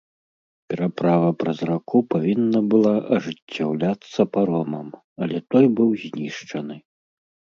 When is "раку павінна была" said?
1.69-2.93